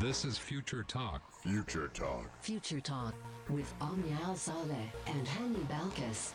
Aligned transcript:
This 0.00 0.24
is 0.24 0.38
Future 0.38 0.82
Talk. 0.82 1.20
Future 1.42 1.90
Talk. 1.92 2.24
Future 2.40 2.80
Talk 2.80 3.12
with 3.50 3.70
Omnia 3.82 4.16
Al 4.24 4.34
Saleh 4.34 4.74
and 5.06 5.26
Hani 5.26 5.62
Balkis. 5.68 6.32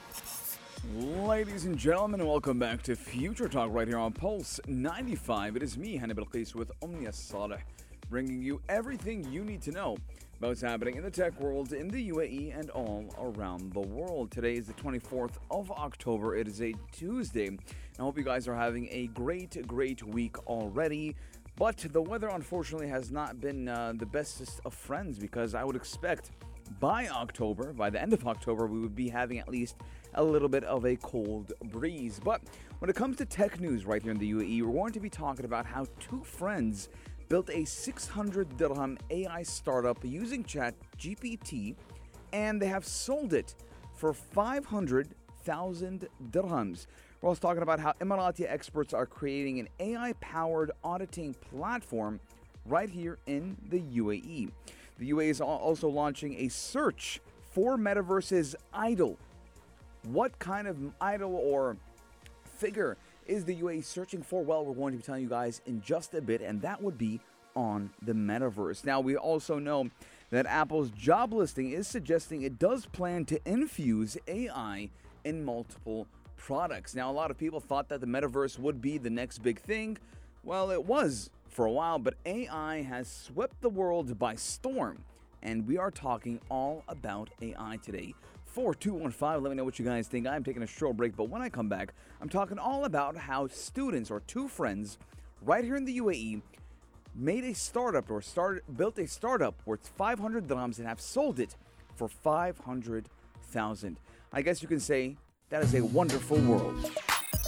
Ladies 1.27 1.65
and 1.65 1.75
gentlemen, 1.75 2.27
welcome 2.27 2.59
back 2.59 2.83
to 2.83 2.95
Future 2.95 3.49
Talk 3.49 3.73
right 3.73 3.87
here 3.87 3.97
on 3.97 4.11
Pulse 4.13 4.59
95. 4.67 5.55
It 5.55 5.63
is 5.63 5.79
me, 5.79 5.97
Hani 5.97 6.13
Balkis, 6.13 6.53
with 6.53 6.71
Omnia 6.83 7.11
Saleh, 7.11 7.59
bringing 8.07 8.39
you 8.39 8.61
everything 8.69 9.27
you 9.33 9.43
need 9.43 9.63
to 9.63 9.71
know 9.71 9.97
about 10.37 10.49
what's 10.49 10.61
happening 10.61 10.97
in 10.97 11.01
the 11.01 11.09
tech 11.09 11.39
world 11.39 11.73
in 11.73 11.87
the 11.87 12.11
UAE 12.11 12.59
and 12.59 12.69
all 12.69 13.05
around 13.19 13.73
the 13.73 13.79
world. 13.79 14.29
Today 14.29 14.53
is 14.53 14.67
the 14.67 14.73
24th 14.73 15.37
of 15.49 15.71
October. 15.71 16.35
It 16.35 16.47
is 16.47 16.61
a 16.61 16.75
Tuesday. 16.91 17.49
I 17.97 18.01
hope 18.01 18.15
you 18.15 18.23
guys 18.23 18.47
are 18.47 18.55
having 18.55 18.89
a 18.91 19.07
great, 19.07 19.65
great 19.65 20.03
week 20.03 20.37
already. 20.45 21.15
But 21.57 21.77
the 21.77 22.01
weather, 22.01 22.27
unfortunately, 22.27 22.89
has 22.89 23.11
not 23.11 23.39
been 23.39 23.69
uh, 23.69 23.93
the 23.95 24.05
bestest 24.05 24.59
of 24.65 24.73
friends 24.73 25.17
because 25.17 25.55
I 25.55 25.63
would 25.63 25.75
expect 25.75 26.31
by 26.79 27.07
October, 27.07 27.71
by 27.71 27.89
the 27.89 28.01
end 28.01 28.11
of 28.11 28.27
October, 28.27 28.67
we 28.67 28.79
would 28.79 28.95
be 28.95 29.07
having 29.07 29.39
at 29.39 29.47
least 29.47 29.77
a 30.15 30.23
little 30.23 30.49
bit 30.49 30.63
of 30.65 30.85
a 30.85 30.95
cold 30.97 31.53
breeze. 31.65 32.19
But 32.23 32.41
when 32.79 32.89
it 32.89 32.95
comes 32.95 33.17
to 33.17 33.25
tech 33.25 33.59
news 33.61 33.85
right 33.85 34.01
here 34.01 34.11
in 34.11 34.17
the 34.17 34.33
UAE, 34.33 34.63
we're 34.63 34.73
going 34.73 34.93
to 34.93 34.99
be 34.99 35.09
talking 35.09 35.45
about 35.45 35.65
how 35.65 35.85
two 35.99 36.23
friends 36.23 36.89
built 37.29 37.49
a 37.49 37.63
600 37.63 38.57
dirham 38.57 38.97
AI 39.09 39.43
startup 39.43 39.97
using 40.03 40.43
Chat 40.43 40.75
GPT 40.97 41.75
and 42.33 42.61
they 42.61 42.67
have 42.67 42.85
sold 42.85 43.33
it 43.33 43.55
for 43.95 44.13
500,000 44.13 46.07
dirhams. 46.31 46.87
We're 47.25 47.29
also 47.29 47.41
talking 47.41 47.63
about 47.63 47.79
how 47.79 47.93
Emirati 47.93 48.45
experts 48.47 48.93
are 48.93 49.07
creating 49.07 49.59
an 49.59 49.67
AI 49.79 50.13
powered 50.19 50.69
auditing 50.83 51.33
platform 51.33 52.19
right 52.67 52.87
here 52.87 53.17
in 53.25 53.57
the 53.67 53.79
UAE. 53.81 54.51
The 54.99 55.09
UAE 55.09 55.29
is 55.29 55.41
also 55.41 55.89
launching 55.89 56.35
a 56.35 56.49
search 56.49 57.21
for 57.49 57.77
Metaverse's 57.77 58.55
idol. 58.71 59.17
What 60.03 60.37
kind 60.37 60.67
of 60.67 60.77
idol 61.01 61.33
or 61.33 61.77
figure 62.43 62.95
is 63.25 63.43
the 63.43 63.55
UAE 63.55 63.83
searching 63.83 64.21
for? 64.21 64.43
Well, 64.43 64.63
we're 64.63 64.75
going 64.75 64.91
to 64.91 64.97
be 64.97 65.03
telling 65.03 65.23
you 65.23 65.29
guys 65.29 65.63
in 65.65 65.81
just 65.81 66.13
a 66.13 66.21
bit, 66.21 66.41
and 66.41 66.61
that 66.61 66.79
would 66.79 66.99
be 66.99 67.19
on 67.55 67.89
the 68.03 68.13
metaverse. 68.13 68.85
Now, 68.85 68.99
we 68.99 69.17
also 69.17 69.57
know 69.57 69.89
that 70.29 70.45
Apple's 70.45 70.91
job 70.91 71.33
listing 71.33 71.71
is 71.71 71.87
suggesting 71.87 72.43
it 72.43 72.59
does 72.59 72.85
plan 72.85 73.25
to 73.25 73.39
infuse 73.49 74.15
AI 74.27 74.91
in 75.23 75.43
multiple 75.43 76.05
products. 76.37 76.95
Now, 76.95 77.09
a 77.09 77.13
lot 77.13 77.31
of 77.31 77.37
people 77.37 77.59
thought 77.59 77.89
that 77.89 78.01
the 78.01 78.07
metaverse 78.07 78.59
would 78.59 78.81
be 78.81 78.97
the 78.97 79.09
next 79.09 79.39
big 79.39 79.59
thing. 79.59 79.97
Well, 80.43 80.71
it 80.71 80.85
was 80.85 81.29
for 81.49 81.65
a 81.65 81.71
while, 81.71 81.99
but 81.99 82.15
AI 82.25 82.81
has 82.83 83.07
swept 83.07 83.61
the 83.61 83.69
world 83.69 84.19
by 84.19 84.35
storm. 84.35 85.03
And 85.41 85.67
we 85.67 85.77
are 85.77 85.91
talking 85.91 86.39
all 86.49 86.83
about 86.87 87.29
AI 87.41 87.77
today. 87.83 88.13
4215, 88.45 89.43
let 89.43 89.49
me 89.49 89.55
know 89.55 89.63
what 89.63 89.77
you 89.79 89.85
guys 89.85 90.07
think. 90.07 90.27
I'm 90.27 90.43
taking 90.43 90.63
a 90.63 90.67
short 90.67 90.97
break, 90.97 91.15
but 91.15 91.29
when 91.29 91.41
I 91.41 91.49
come 91.49 91.67
back, 91.67 91.93
I'm 92.21 92.29
talking 92.29 92.57
all 92.57 92.85
about 92.85 93.17
how 93.17 93.47
students 93.47 94.09
or 94.09 94.21
two 94.21 94.47
friends 94.47 94.97
right 95.41 95.63
here 95.63 95.75
in 95.75 95.85
the 95.85 95.99
UAE 95.99 96.41
made 97.13 97.43
a 97.43 97.53
startup 97.53 98.09
or 98.09 98.21
started 98.21 98.63
built 98.75 98.97
a 98.97 99.07
startup 99.07 99.55
worth 99.65 99.87
500 99.97 100.47
dirhams 100.47 100.77
and 100.77 100.87
have 100.87 100.99
sold 101.01 101.39
it 101.39 101.55
for 101.95 102.07
500,000. 102.07 103.99
I 104.33 104.41
guess 104.41 104.61
you 104.61 104.67
can 104.67 104.79
say 104.79 105.17
that 105.49 105.61
is 105.61 105.75
a 105.75 105.81
wonderful 105.81 106.37
world. 106.39 106.91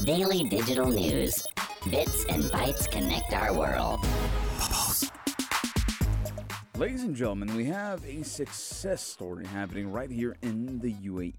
Daily 0.04 0.44
digital 0.44 0.88
news. 0.88 1.44
Bits 1.90 2.26
and 2.26 2.44
bytes 2.46 2.90
connect 2.90 3.34
our 3.34 3.54
world. 3.54 4.00
Ladies 6.78 7.04
and 7.04 7.16
gentlemen, 7.16 7.56
we 7.56 7.66
have 7.66 8.06
a 8.06 8.24
success 8.24 9.02
story 9.02 9.48
happening 9.48 9.92
right 9.92 10.12
here 10.12 10.38
in 10.44 10.80
the 10.80 10.94
UAE. 10.94 11.34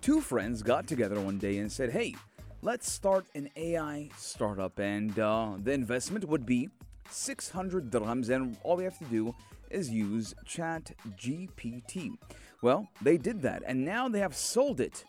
Two 0.00 0.20
friends 0.20 0.62
got 0.62 0.86
together 0.86 1.18
one 1.18 1.38
day 1.38 1.58
and 1.58 1.72
said, 1.72 1.90
Hey, 1.90 2.14
let's 2.62 2.90
start 2.90 3.26
an 3.34 3.48
AI 3.56 4.10
startup, 4.16 4.78
and 4.78 5.18
uh, 5.18 5.54
the 5.58 5.72
investment 5.72 6.28
would 6.28 6.46
be 6.46 6.68
600 7.10 7.90
dirhams, 7.90 8.30
and 8.30 8.56
all 8.62 8.76
we 8.76 8.84
have 8.84 8.98
to 8.98 9.04
do 9.06 9.34
is 9.70 9.90
use 9.90 10.34
Chat 10.44 10.92
GPT. 11.16 12.16
Well, 12.62 12.88
they 13.02 13.16
did 13.16 13.42
that, 13.42 13.64
and 13.66 13.84
now 13.84 14.08
they 14.08 14.20
have 14.20 14.36
sold 14.36 14.80
it 14.80 15.04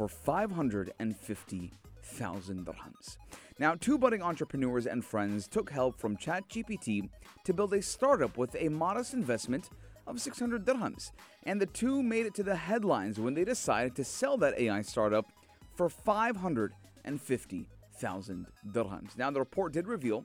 for 0.00 0.08
550,000 0.08 2.66
dirhams. 2.66 3.16
Now, 3.58 3.74
two 3.74 3.98
budding 3.98 4.22
entrepreneurs 4.22 4.86
and 4.86 5.04
friends 5.04 5.46
took 5.46 5.68
help 5.68 6.00
from 6.00 6.16
ChatGPT 6.16 7.10
to 7.44 7.52
build 7.52 7.74
a 7.74 7.82
startup 7.82 8.38
with 8.38 8.56
a 8.58 8.70
modest 8.70 9.12
investment 9.12 9.68
of 10.06 10.18
600 10.18 10.64
dirhams. 10.64 11.10
And 11.44 11.60
the 11.60 11.66
two 11.66 12.02
made 12.02 12.24
it 12.24 12.32
to 12.36 12.42
the 12.42 12.56
headlines 12.56 13.20
when 13.20 13.34
they 13.34 13.44
decided 13.44 13.94
to 13.96 14.04
sell 14.04 14.38
that 14.38 14.58
AI 14.58 14.80
startup 14.80 15.26
for 15.74 15.90
550,000 15.90 18.46
dirhams. 18.72 19.18
Now, 19.18 19.30
the 19.30 19.40
report 19.40 19.74
did 19.74 19.86
reveal 19.86 20.24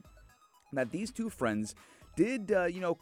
that 0.72 0.90
these 0.90 1.12
two 1.12 1.28
friends 1.28 1.74
did, 2.16 2.50
uh, 2.50 2.64
you 2.64 2.80
know, 2.80 2.96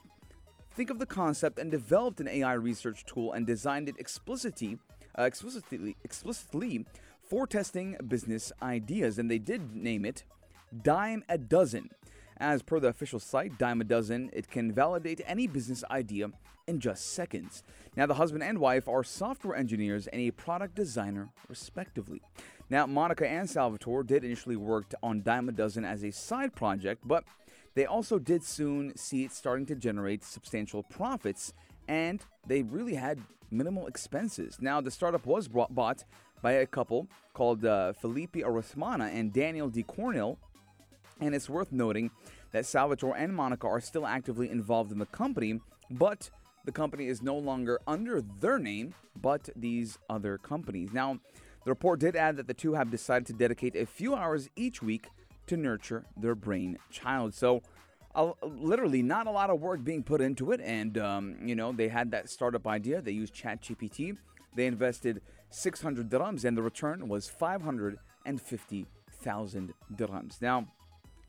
think 0.75 0.91
of 0.91 0.99
the 0.99 1.07
concept 1.07 1.61
and 1.61 1.71
developed 1.71 2.19
an 2.19 2.27
AI 2.27 2.55
research 2.55 3.07
tool 3.07 3.33
and 3.33 3.47
designed 3.47 3.89
it 3.89 3.95
explicitly, 4.01 4.81
uh, 5.19 5.23
explicitly, 5.23 5.97
explicitly 6.05 6.87
for 7.23 7.47
testing 7.47 7.97
business 8.07 8.53
ideas, 8.63 9.19
and 9.19 9.31
they 9.31 9.39
did 9.39 9.75
name 9.75 10.05
it 10.05 10.25
Dime 10.83 11.25
a 11.29 11.39
Dozen. 11.39 11.91
As 12.37 12.63
per 12.63 12.81
the 12.81 12.89
official 12.89 13.21
site, 13.21 13.59
Dime 13.59 13.81
a 13.81 13.85
Dozen, 13.85 14.31
it 14.33 14.51
can 14.51 14.73
validate 14.73 15.21
any 15.27 15.47
business 15.47 15.85
idea 15.91 16.31
in 16.67 16.81
just 16.81 17.13
seconds. 17.13 17.63
Now, 17.97 18.07
the 18.07 18.15
husband 18.15 18.43
and 18.43 18.59
wife 18.59 18.89
are 18.89 19.05
software 19.05 19.57
engineers 19.57 20.07
and 20.09 20.21
a 20.21 20.31
product 20.33 20.75
designer, 20.75 21.29
respectively. 21.49 22.23
Now, 22.71 22.87
Monica 22.87 23.29
and 23.29 23.49
Salvatore 23.49 24.03
did 24.03 24.25
initially 24.25 24.57
work 24.57 24.95
on 25.03 25.23
Dime 25.23 25.49
a 25.49 25.53
Dozen 25.53 25.85
as 25.85 26.03
a 26.03 26.11
side 26.11 26.55
project, 26.55 27.07
but 27.07 27.25
they 27.75 27.87
also 27.87 28.19
did 28.19 28.43
soon 28.43 28.97
see 28.97 29.25
it 29.25 29.33
starting 29.33 29.67
to 29.67 29.75
generate 29.75 30.25
substantial 30.25 30.83
profits, 30.83 31.53
and 31.87 32.25
they 32.47 32.63
really 32.63 32.95
had 32.95 33.21
minimal 33.55 33.87
expenses. 33.87 34.59
Now, 34.61 34.81
the 34.81 34.91
startup 34.91 35.27
was 35.27 35.49
brought, 35.49 35.75
bought 35.75 36.05
by 36.43 36.53
a 36.53 36.67
couple 36.67 37.09
called 37.33 37.65
uh, 37.65 37.93
Felipe 37.95 38.35
Arithmana 38.35 39.11
and 39.15 39.33
Daniel 39.33 39.69
D. 39.69 39.83
Cornell, 39.83 40.39
and 41.21 41.35
it's 41.35 41.49
worth 41.49 41.73
noting 41.73 42.11
that 42.53 42.67
Salvatore 42.67 43.17
and 43.17 43.35
Monica 43.35 43.67
are 43.67 43.81
still 43.81 44.07
actively 44.07 44.51
involved 44.51 44.93
in 44.93 44.99
the 44.99 45.07
company, 45.07 45.61
but 45.91 46.31
the 46.65 46.73
company 46.73 47.07
is 47.07 47.23
no 47.23 47.37
longer 47.37 47.81
under 47.87 48.21
their 48.21 48.59
name, 48.59 48.95
but 49.21 49.49
these 49.57 49.99
other 50.09 50.39
companies. 50.39 50.93
Now, 50.93 51.19
the 51.65 51.71
report 51.71 52.01
did 52.01 52.15
add 52.17 52.37
that 52.37 52.47
the 52.47 52.55
two 52.55 52.75
have 52.75 52.91
decided 52.91 53.27
to 53.29 53.33
dedicate 53.33 53.75
a 53.75 53.87
few 53.87 54.15
hours 54.15 54.49
each 54.55 54.83
week 54.83 55.09
to 55.47 55.57
nurture 55.57 56.05
their 56.17 56.35
brain 56.35 56.79
child. 56.91 57.35
So, 57.35 57.63
literally, 58.43 59.03
not 59.03 59.27
a 59.27 59.31
lot 59.31 59.51
of 59.51 59.61
work 59.61 59.85
being 59.85 60.03
put 60.03 60.21
into 60.21 60.53
it. 60.53 60.61
And, 60.61 60.99
um, 60.99 61.37
you 61.45 61.55
know, 61.55 61.73
they 61.73 61.89
had 61.89 62.11
that 62.13 62.31
startup 62.31 62.67
idea. 62.67 63.01
They 63.01 63.13
used 63.13 63.35
ChatGPT. 63.35 64.17
They 64.55 64.67
invested 64.67 65.23
600 65.51 66.09
dirhams, 66.09 66.45
and 66.45 66.57
the 66.57 66.63
return 66.63 67.09
was 67.09 67.29
550,000 67.29 69.75
dirhams. 69.95 70.41
Now, 70.41 70.69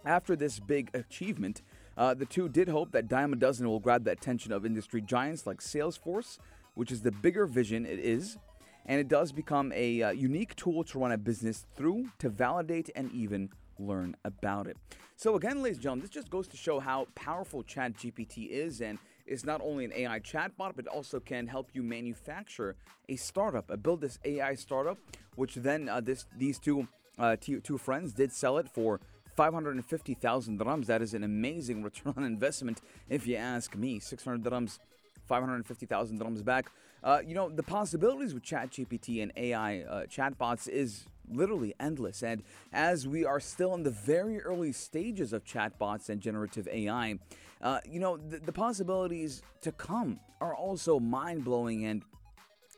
after 0.05 0.35
this 0.35 0.59
big 0.59 0.91
achievement, 0.93 1.63
uh, 1.97 2.13
the 2.13 2.25
two 2.25 2.49
did 2.49 2.67
hope 2.67 2.91
that 2.91 3.07
Dime 3.07 3.33
a 3.33 3.35
Dozen 3.35 3.67
will 3.67 3.79
grab 3.79 4.03
the 4.03 4.11
attention 4.11 4.51
of 4.51 4.63
industry 4.65 5.01
giants 5.01 5.47
like 5.47 5.59
Salesforce, 5.59 6.37
which 6.75 6.91
is 6.91 7.01
the 7.01 7.11
bigger 7.11 7.47
vision 7.47 7.85
it 7.85 7.99
is, 7.99 8.37
and 8.85 8.99
it 8.99 9.07
does 9.07 9.31
become 9.31 9.71
a 9.73 10.01
uh, 10.01 10.09
unique 10.11 10.55
tool 10.55 10.83
to 10.83 10.99
run 10.99 11.11
a 11.11 11.17
business 11.17 11.65
through 11.75 12.09
to 12.19 12.29
validate 12.29 12.89
and 12.95 13.11
even 13.11 13.49
learn 13.79 14.15
about 14.23 14.67
it. 14.67 14.77
So 15.15 15.35
again, 15.35 15.61
ladies 15.61 15.77
and 15.77 15.83
gentlemen, 15.83 16.01
this 16.01 16.09
just 16.09 16.29
goes 16.29 16.47
to 16.49 16.57
show 16.57 16.79
how 16.79 17.07
powerful 17.15 17.63
ChatGPT 17.63 18.49
is, 18.49 18.81
and 18.81 18.99
it's 19.25 19.45
not 19.45 19.61
only 19.63 19.85
an 19.85 19.93
AI 19.95 20.19
chatbot, 20.19 20.73
but 20.75 20.87
also 20.87 21.19
can 21.19 21.47
help 21.47 21.69
you 21.73 21.81
manufacture 21.81 22.75
a 23.09 23.15
startup, 23.15 23.71
uh, 23.71 23.75
build 23.75 24.01
this 24.01 24.19
AI 24.25 24.55
startup, 24.55 24.97
which 25.35 25.55
then 25.55 25.89
uh, 25.89 26.01
this 26.01 26.25
these 26.37 26.59
two 26.59 26.87
uh, 27.17 27.35
two, 27.39 27.59
two 27.61 27.77
friends 27.77 28.13
did 28.13 28.31
sell 28.31 28.57
it 28.57 28.69
for 28.69 28.99
550,000 29.35 30.59
dirhams. 30.59 30.85
That 30.85 31.01
is 31.01 31.13
an 31.13 31.23
amazing 31.23 31.83
return 31.89 32.13
on 32.17 32.23
investment, 32.23 32.81
if 33.09 33.27
you 33.27 33.35
ask 33.35 33.75
me. 33.75 33.99
600 33.99 34.43
dirhams, 34.43 34.79
550,000 35.27 36.19
dirhams 36.19 36.43
back. 36.43 36.71
Uh, 37.03 37.21
you 37.25 37.35
know, 37.35 37.49
the 37.49 37.63
possibilities 37.63 38.33
with 38.33 38.43
ChatGPT 38.43 39.21
and 39.21 39.31
AI 39.35 39.81
uh, 39.81 40.05
chatbots 40.05 40.67
is 40.67 41.05
literally 41.31 41.73
endless. 41.79 42.23
And 42.23 42.43
as 42.73 43.07
we 43.07 43.25
are 43.25 43.39
still 43.39 43.73
in 43.73 43.83
the 43.83 43.91
very 43.91 44.41
early 44.41 44.71
stages 44.71 45.33
of 45.33 45.43
chatbots 45.43 46.09
and 46.09 46.21
generative 46.21 46.67
AI, 46.67 47.19
uh, 47.61 47.79
you 47.89 47.99
know, 47.99 48.17
the, 48.17 48.39
the 48.39 48.51
possibilities 48.51 49.41
to 49.61 49.71
come 49.71 50.19
are 50.41 50.55
also 50.55 50.99
mind 50.99 51.43
blowing 51.43 51.85
and 51.85 52.03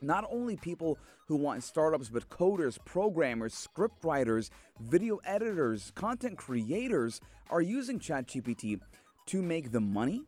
not 0.02 0.26
only 0.32 0.56
people 0.56 0.98
who 1.28 1.36
want 1.36 1.64
startups, 1.64 2.10
but 2.10 2.30
coders, 2.30 2.78
programmers, 2.86 3.54
script 3.54 4.04
writers, 4.04 4.52
video 4.80 5.20
editors, 5.26 5.92
content 5.96 6.38
creators 6.38 7.20
are 7.50 7.62
using 7.62 8.00
ChatGPT 8.00 8.80
to 9.26 9.42
make 9.42 9.72
the 9.72 9.82
money 9.82 10.22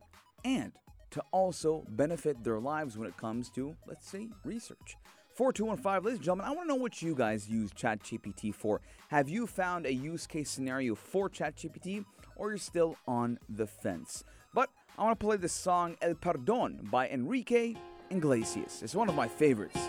and 0.43 0.71
to 1.11 1.23
also 1.31 1.85
benefit 1.89 2.43
their 2.43 2.59
lives 2.59 2.97
when 2.97 3.07
it 3.07 3.17
comes 3.17 3.49
to, 3.51 3.75
let's 3.87 4.07
say, 4.07 4.29
research. 4.43 4.97
4215, 5.33 6.03
ladies 6.03 6.17
and 6.17 6.25
gentlemen, 6.25 6.45
I 6.47 6.49
want 6.49 6.63
to 6.63 6.75
know 6.75 6.81
what 6.81 7.01
you 7.01 7.15
guys 7.15 7.47
use 7.47 7.71
ChatGPT 7.71 8.53
for. 8.53 8.81
Have 9.07 9.29
you 9.29 9.47
found 9.47 9.85
a 9.85 9.93
use 9.93 10.27
case 10.27 10.49
scenario 10.49 10.95
for 10.95 11.29
ChatGPT 11.29 12.03
or 12.35 12.49
you're 12.49 12.57
still 12.57 12.97
on 13.07 13.39
the 13.47 13.65
fence? 13.65 14.25
But 14.53 14.69
I 14.97 15.03
want 15.03 15.17
to 15.17 15.25
play 15.25 15.37
the 15.37 15.47
song 15.47 15.95
El 16.01 16.15
Perdón 16.15 16.89
by 16.91 17.07
Enrique 17.07 17.75
Iglesias. 18.09 18.81
It's 18.83 18.95
one 18.95 19.07
of 19.07 19.15
my 19.15 19.27
favorites, 19.29 19.79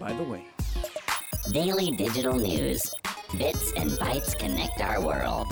by 0.00 0.12
the 0.12 0.24
way. 0.24 0.44
Daily 1.52 1.92
digital 1.92 2.34
news. 2.34 2.90
Bits 3.38 3.72
and 3.76 3.90
bytes 3.92 4.36
connect 4.36 4.80
our 4.80 5.00
world. 5.00 5.46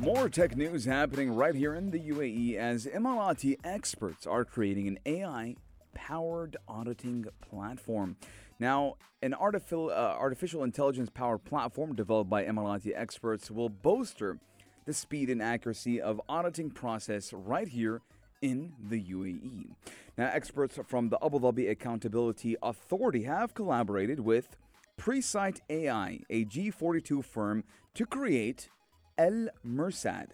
More 0.00 0.28
tech 0.28 0.56
news 0.56 0.84
happening 0.84 1.34
right 1.34 1.54
here 1.54 1.74
in 1.74 1.90
the 1.90 1.98
UAE 1.98 2.56
as 2.56 2.86
Emirati 2.86 3.56
experts 3.64 4.26
are 4.26 4.44
creating 4.44 4.88
an 4.88 4.98
AI 5.06 5.56
powered 5.94 6.56
auditing 6.68 7.26
platform. 7.40 8.16
Now, 8.58 8.96
an 9.22 9.34
artificial, 9.34 9.90
uh, 9.90 9.92
artificial 9.92 10.62
intelligence 10.64 11.10
powered 11.10 11.44
platform 11.44 11.94
developed 11.94 12.28
by 12.28 12.44
Emirati 12.44 12.92
experts 12.94 13.50
will 13.50 13.68
bolster 13.68 14.38
the 14.84 14.92
speed 14.92 15.30
and 15.30 15.40
accuracy 15.40 16.00
of 16.00 16.20
auditing 16.28 16.70
process 16.70 17.32
right 17.32 17.68
here 17.68 18.02
in 18.42 18.74
the 18.78 19.00
UAE. 19.00 19.70
Now, 20.18 20.30
experts 20.32 20.78
from 20.86 21.08
the 21.08 21.18
Abu 21.24 21.38
Dhabi 21.38 21.70
Accountability 21.70 22.56
Authority 22.62 23.22
have 23.22 23.54
collaborated 23.54 24.20
with 24.20 24.56
Presight 24.98 25.60
AI, 25.70 26.20
a 26.28 26.44
G42 26.44 27.24
firm, 27.24 27.64
to 27.94 28.04
create 28.04 28.68
El 29.16 29.48
Mursad. 29.66 30.28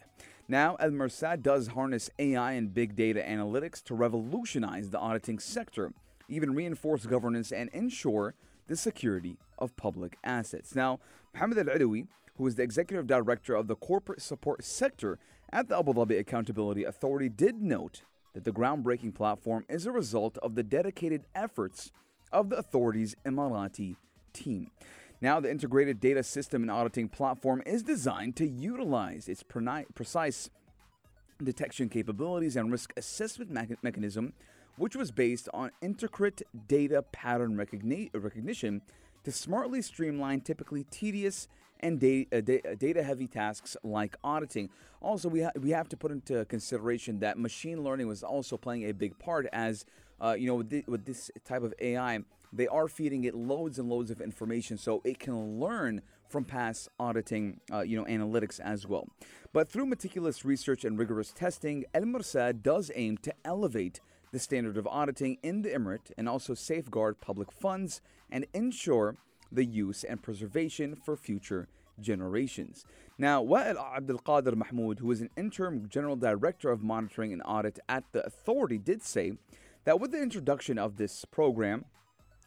Now, 0.48 0.76
El 0.76 0.90
Mursad 0.90 1.42
does 1.42 1.68
harness 1.68 2.10
AI 2.18 2.52
and 2.52 2.74
big 2.74 2.96
data 2.96 3.22
analytics 3.22 3.82
to 3.84 3.94
revolutionize 3.94 4.90
the 4.90 4.98
auditing 4.98 5.38
sector, 5.38 5.92
even 6.28 6.54
reinforce 6.54 7.06
governance 7.06 7.52
and 7.52 7.70
ensure 7.70 8.34
the 8.66 8.76
security 8.76 9.36
of 9.58 9.76
public 9.76 10.16
assets. 10.24 10.74
Now, 10.74 10.98
Mohammed 11.34 11.58
Al 11.58 11.76
Alawi, 11.76 12.08
who 12.36 12.46
is 12.46 12.54
the 12.54 12.62
executive 12.62 13.06
director 13.06 13.54
of 13.54 13.66
the 13.66 13.76
corporate 13.76 14.22
support 14.22 14.64
sector 14.64 15.18
at 15.52 15.68
the 15.68 15.78
Abu 15.78 15.92
Dhabi 15.92 16.18
Accountability 16.18 16.84
Authority, 16.84 17.28
did 17.28 17.60
note 17.60 18.02
that 18.32 18.44
the 18.44 18.52
groundbreaking 18.52 19.14
platform 19.14 19.64
is 19.68 19.86
a 19.86 19.92
result 19.92 20.38
of 20.38 20.54
the 20.54 20.62
dedicated 20.62 21.26
efforts 21.34 21.92
of 22.32 22.48
the 22.48 22.56
authority's 22.56 23.14
Emirati 23.26 23.96
team. 24.32 24.70
Now, 25.20 25.38
the 25.38 25.50
integrated 25.50 26.00
data 26.00 26.22
system 26.22 26.62
and 26.62 26.70
auditing 26.70 27.08
platform 27.08 27.62
is 27.66 27.82
designed 27.82 28.36
to 28.36 28.46
utilize 28.46 29.28
its 29.28 29.42
precise 29.42 30.48
detection 31.42 31.88
capabilities 31.88 32.56
and 32.56 32.72
risk 32.72 32.92
assessment 32.96 33.50
me- 33.50 33.76
mechanism, 33.82 34.32
which 34.76 34.96
was 34.96 35.10
based 35.10 35.48
on 35.52 35.72
intricate 35.82 36.42
data 36.68 37.02
pattern 37.12 37.56
recogni- 37.56 38.10
recognition 38.14 38.80
to 39.24 39.32
smartly 39.32 39.82
streamline 39.82 40.40
typically 40.40 40.84
tedious 40.84 41.48
and 41.80 42.02
uh, 42.02 42.40
data 42.40 43.02
heavy 43.02 43.26
tasks 43.26 43.76
like 43.82 44.16
auditing. 44.22 44.70
Also, 45.00 45.28
we, 45.28 45.42
ha- 45.42 45.50
we 45.60 45.70
have 45.70 45.88
to 45.88 45.96
put 45.96 46.10
into 46.10 46.44
consideration 46.46 47.20
that 47.20 47.38
machine 47.38 47.82
learning 47.82 48.06
was 48.06 48.22
also 48.22 48.56
playing 48.56 48.88
a 48.88 48.92
big 48.92 49.18
part 49.18 49.46
as, 49.52 49.84
uh, 50.20 50.36
you 50.38 50.46
know, 50.46 50.56
with, 50.56 50.70
th- 50.70 50.86
with 50.86 51.04
this 51.04 51.30
type 51.44 51.62
of 51.62 51.74
AI 51.80 52.20
they 52.52 52.66
are 52.66 52.88
feeding 52.88 53.24
it 53.24 53.34
loads 53.34 53.78
and 53.78 53.88
loads 53.88 54.10
of 54.10 54.20
information 54.20 54.76
so 54.76 55.00
it 55.04 55.18
can 55.18 55.60
learn 55.60 56.02
from 56.28 56.44
past 56.44 56.88
auditing, 56.98 57.60
uh, 57.72 57.80
you 57.80 57.96
know, 57.96 58.04
analytics 58.04 58.60
as 58.60 58.86
well. 58.86 59.08
But 59.52 59.68
through 59.68 59.86
meticulous 59.86 60.44
research 60.44 60.84
and 60.84 60.98
rigorous 60.98 61.32
testing, 61.32 61.84
El 61.92 62.02
Mursad 62.02 62.62
does 62.62 62.90
aim 62.94 63.18
to 63.18 63.34
elevate 63.44 64.00
the 64.32 64.38
standard 64.38 64.76
of 64.76 64.86
auditing 64.86 65.38
in 65.42 65.62
the 65.62 65.70
Emirate 65.70 66.12
and 66.16 66.28
also 66.28 66.54
safeguard 66.54 67.20
public 67.20 67.50
funds 67.50 68.00
and 68.30 68.46
ensure 68.54 69.16
the 69.50 69.64
use 69.64 70.04
and 70.04 70.22
preservation 70.22 70.94
for 70.94 71.16
future 71.16 71.66
generations. 72.00 72.84
Now, 73.18 73.42
Wa'il 73.42 73.76
Abdul 73.76 74.20
Qadir 74.20 74.54
Mahmoud, 74.54 75.00
who 75.00 75.10
is 75.10 75.20
an 75.20 75.30
interim 75.36 75.88
general 75.88 76.14
director 76.14 76.70
of 76.70 76.82
monitoring 76.82 77.32
and 77.32 77.42
audit 77.44 77.80
at 77.88 78.04
the 78.12 78.24
authority, 78.24 78.78
did 78.78 79.02
say 79.02 79.32
that 79.90 79.98
with 79.98 80.12
the 80.12 80.22
introduction 80.22 80.78
of 80.78 80.98
this 80.98 81.24
program, 81.24 81.84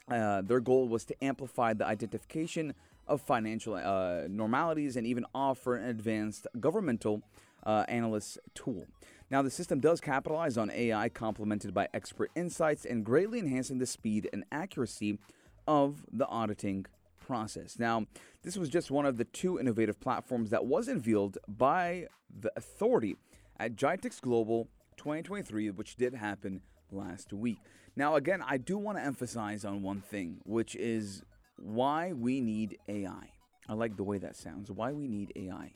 uh, 0.09 0.41
their 0.43 0.61
goal 0.61 0.87
was 0.87 1.03
to 1.03 1.13
amplify 1.21 1.73
the 1.73 1.85
identification 1.85 2.73
of 3.05 3.19
financial 3.19 3.73
uh, 3.73 4.21
normalities 4.29 4.95
and 4.95 5.05
even 5.05 5.25
offer 5.35 5.75
an 5.75 5.89
advanced 5.89 6.47
governmental 6.61 7.21
uh, 7.65 7.83
analyst 7.89 8.39
tool. 8.55 8.85
Now, 9.29 9.41
the 9.41 9.49
system 9.49 9.81
does 9.81 9.99
capitalize 9.99 10.57
on 10.57 10.71
AI 10.71 11.09
complemented 11.09 11.73
by 11.73 11.89
expert 11.93 12.31
insights 12.33 12.85
and 12.85 13.03
greatly 13.03 13.39
enhancing 13.39 13.77
the 13.77 13.87
speed 13.87 14.29
and 14.31 14.45
accuracy 14.49 15.19
of 15.67 16.05
the 16.13 16.27
auditing 16.27 16.85
process. 17.19 17.77
Now, 17.77 18.05
this 18.43 18.55
was 18.55 18.69
just 18.69 18.89
one 18.89 19.05
of 19.05 19.17
the 19.17 19.25
two 19.25 19.59
innovative 19.59 19.99
platforms 19.99 20.49
that 20.51 20.63
was 20.63 20.87
unveiled 20.87 21.37
by 21.45 22.07
the 22.33 22.53
authority 22.55 23.17
at 23.59 23.75
GITEX 23.75 24.21
Global 24.21 24.69
2023, 24.95 25.71
which 25.71 25.97
did 25.97 26.13
happen 26.13 26.61
last 26.93 27.33
week. 27.33 27.57
Now, 27.95 28.15
again, 28.15 28.43
I 28.45 28.57
do 28.57 28.77
want 28.77 28.97
to 28.97 29.03
emphasize 29.03 29.65
on 29.65 29.81
one 29.81 30.01
thing, 30.01 30.41
which 30.45 30.75
is 30.75 31.23
why 31.57 32.13
we 32.13 32.41
need 32.41 32.77
AI. 32.87 33.31
I 33.67 33.73
like 33.73 33.95
the 33.95 34.03
way 34.03 34.17
that 34.17 34.35
sounds. 34.35 34.71
Why 34.71 34.91
we 34.91 35.07
need 35.07 35.31
AI. 35.35 35.73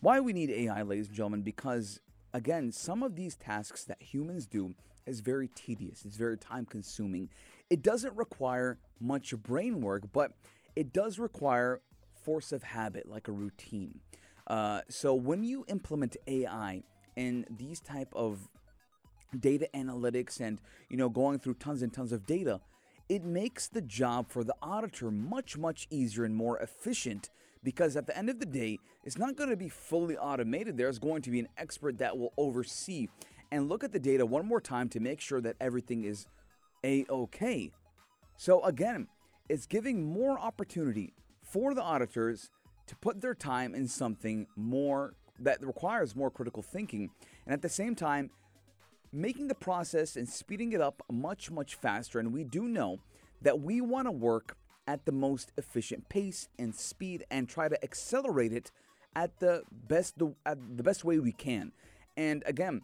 Why 0.00 0.20
we 0.20 0.32
need 0.32 0.50
AI, 0.50 0.82
ladies 0.82 1.08
and 1.08 1.16
gentlemen, 1.16 1.42
because 1.42 2.00
again, 2.32 2.72
some 2.72 3.02
of 3.02 3.16
these 3.16 3.36
tasks 3.36 3.84
that 3.84 4.00
humans 4.00 4.46
do 4.46 4.74
is 5.06 5.20
very 5.20 5.48
tedious, 5.48 6.04
it's 6.04 6.16
very 6.16 6.36
time 6.36 6.66
consuming. 6.66 7.30
It 7.70 7.82
doesn't 7.82 8.14
require 8.16 8.78
much 9.00 9.34
brain 9.36 9.80
work, 9.80 10.04
but 10.12 10.32
it 10.76 10.92
does 10.92 11.18
require 11.18 11.80
force 12.22 12.52
of 12.52 12.62
habit, 12.62 13.08
like 13.08 13.28
a 13.28 13.32
routine. 13.32 14.00
Uh, 14.46 14.80
so 14.88 15.14
when 15.14 15.44
you 15.44 15.64
implement 15.68 16.16
AI 16.26 16.82
in 17.16 17.46
these 17.50 17.80
type 17.80 18.12
of 18.14 18.48
data 19.38 19.68
analytics 19.74 20.40
and 20.40 20.60
you 20.88 20.96
know 20.96 21.08
going 21.08 21.38
through 21.38 21.54
tons 21.54 21.82
and 21.82 21.92
tons 21.92 22.12
of 22.12 22.26
data 22.26 22.60
it 23.08 23.24
makes 23.24 23.68
the 23.68 23.80
job 23.80 24.28
for 24.28 24.44
the 24.44 24.54
auditor 24.62 25.10
much 25.10 25.56
much 25.56 25.86
easier 25.90 26.24
and 26.24 26.34
more 26.34 26.58
efficient 26.58 27.30
because 27.62 27.96
at 27.96 28.06
the 28.06 28.16
end 28.16 28.28
of 28.30 28.38
the 28.40 28.46
day 28.46 28.78
it's 29.04 29.18
not 29.18 29.36
going 29.36 29.50
to 29.50 29.56
be 29.56 29.68
fully 29.68 30.16
automated. 30.16 30.76
There's 30.76 30.98
going 30.98 31.22
to 31.22 31.30
be 31.30 31.40
an 31.40 31.48
expert 31.56 31.98
that 31.98 32.16
will 32.16 32.32
oversee. 32.36 33.08
And 33.50 33.68
look 33.68 33.82
at 33.82 33.92
the 33.92 33.98
data 33.98 34.26
one 34.26 34.46
more 34.46 34.60
time 34.60 34.88
to 34.90 35.00
make 35.00 35.20
sure 35.20 35.40
that 35.40 35.56
everything 35.60 36.04
is 36.04 36.26
a-okay. 36.84 37.70
So 38.36 38.62
again 38.62 39.08
it's 39.48 39.66
giving 39.66 40.04
more 40.04 40.38
opportunity 40.38 41.14
for 41.42 41.74
the 41.74 41.82
auditors 41.82 42.50
to 42.86 42.96
put 42.96 43.20
their 43.20 43.34
time 43.34 43.74
in 43.74 43.88
something 43.88 44.46
more 44.56 45.14
that 45.40 45.64
requires 45.64 46.14
more 46.14 46.30
critical 46.30 46.62
thinking. 46.62 47.10
And 47.46 47.54
at 47.54 47.62
the 47.62 47.68
same 47.68 47.94
time 47.94 48.30
making 49.12 49.48
the 49.48 49.54
process 49.54 50.16
and 50.16 50.28
speeding 50.28 50.72
it 50.72 50.80
up 50.80 51.02
much, 51.10 51.50
much 51.50 51.74
faster. 51.74 52.18
And 52.18 52.32
we 52.32 52.44
do 52.44 52.62
know 52.68 52.98
that 53.42 53.60
we 53.60 53.80
want 53.80 54.06
to 54.06 54.12
work 54.12 54.56
at 54.86 55.04
the 55.04 55.12
most 55.12 55.52
efficient 55.56 56.08
pace 56.08 56.48
and 56.58 56.74
speed 56.74 57.24
and 57.30 57.48
try 57.48 57.68
to 57.68 57.82
accelerate 57.84 58.52
it 58.52 58.70
at 59.14 59.38
the 59.40 59.62
best 59.70 60.18
the, 60.18 60.34
the 60.44 60.82
best 60.82 61.04
way 61.04 61.18
we 61.18 61.32
can. 61.32 61.72
And 62.16 62.42
again, 62.46 62.82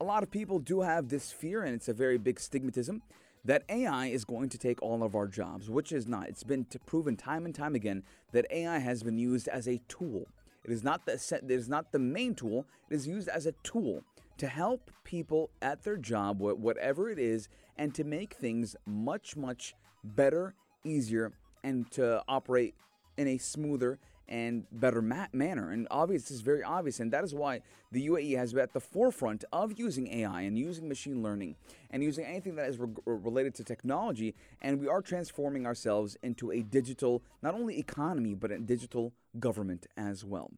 a 0.00 0.04
lot 0.04 0.22
of 0.22 0.30
people 0.30 0.58
do 0.58 0.80
have 0.80 1.08
this 1.08 1.32
fear 1.32 1.62
and 1.62 1.74
it's 1.74 1.88
a 1.88 1.92
very 1.92 2.18
big 2.18 2.36
stigmatism 2.36 3.00
that 3.44 3.64
AI 3.68 4.06
is 4.06 4.24
going 4.24 4.48
to 4.50 4.58
take 4.58 4.82
all 4.82 5.02
of 5.02 5.14
our 5.14 5.26
jobs, 5.26 5.70
which 5.70 5.92
is 5.92 6.06
not. 6.06 6.28
It's 6.28 6.44
been 6.44 6.66
proven 6.86 7.16
time 7.16 7.44
and 7.44 7.54
time 7.54 7.74
again 7.74 8.02
that 8.32 8.46
AI 8.50 8.78
has 8.78 9.02
been 9.02 9.18
used 9.18 9.48
as 9.48 9.66
a 9.66 9.80
tool. 9.88 10.26
It 10.64 10.70
is 10.70 10.84
not 10.84 11.06
the 11.06 11.12
it 11.12 11.50
is 11.50 11.68
not 11.68 11.92
the 11.92 11.98
main 11.98 12.34
tool. 12.34 12.66
It 12.90 12.94
is 12.94 13.06
used 13.06 13.28
as 13.28 13.46
a 13.46 13.52
tool 13.62 14.04
to 14.40 14.48
help 14.48 14.90
people 15.04 15.50
at 15.60 15.82
their 15.82 15.98
job, 15.98 16.40
whatever 16.40 17.10
it 17.10 17.18
is, 17.18 17.50
and 17.76 17.94
to 17.94 18.04
make 18.04 18.32
things 18.32 18.74
much, 18.86 19.36
much 19.36 19.74
better, 20.02 20.54
easier, 20.82 21.34
and 21.62 21.90
to 21.90 22.22
operate 22.26 22.74
in 23.18 23.28
a 23.28 23.36
smoother 23.36 23.98
and 24.30 24.64
better 24.72 25.02
ma- 25.02 25.26
manner. 25.34 25.72
And 25.72 25.86
obvious, 25.90 26.22
this 26.22 26.30
is 26.30 26.40
very 26.40 26.62
obvious, 26.62 27.00
and 27.00 27.12
that 27.12 27.22
is 27.22 27.34
why 27.34 27.60
the 27.92 28.08
UAE 28.08 28.38
has 28.38 28.54
been 28.54 28.62
at 28.62 28.72
the 28.72 28.80
forefront 28.80 29.44
of 29.52 29.78
using 29.78 30.08
AI 30.08 30.40
and 30.40 30.58
using 30.58 30.88
machine 30.88 31.22
learning 31.22 31.56
and 31.90 32.02
using 32.02 32.24
anything 32.24 32.54
that 32.54 32.70
is 32.70 32.78
re- 32.78 32.88
related 33.04 33.54
to 33.56 33.64
technology. 33.64 34.34
And 34.62 34.80
we 34.80 34.88
are 34.88 35.02
transforming 35.02 35.66
ourselves 35.66 36.16
into 36.22 36.50
a 36.50 36.62
digital, 36.62 37.22
not 37.42 37.52
only 37.52 37.78
economy, 37.78 38.32
but 38.32 38.50
a 38.50 38.58
digital 38.58 39.12
government 39.38 39.86
as 39.98 40.24
well. 40.24 40.50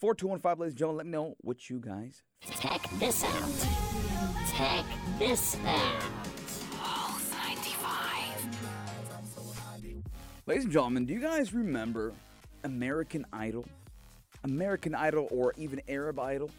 4215, 0.00 0.60
ladies 0.60 0.72
and 0.72 0.78
gentlemen, 0.78 0.96
let 0.96 1.06
me 1.06 1.12
know 1.12 1.36
what 1.42 1.68
you 1.68 1.78
guys. 1.78 2.22
Check 2.58 2.88
this 2.98 3.22
out. 3.22 3.52
Check 4.56 4.86
this 5.18 5.58
out. 5.66 6.00
Pulse 6.78 7.30
95. 7.32 7.84
Ladies 10.46 10.64
and 10.64 10.72
gentlemen, 10.72 11.04
do 11.04 11.12
you 11.12 11.20
guys 11.20 11.52
remember 11.52 12.14
American 12.64 13.26
Idol? 13.30 13.66
American 14.42 14.94
Idol 14.94 15.28
or 15.30 15.52
even 15.58 15.82
Arab 15.86 16.18
Idol? 16.18 16.50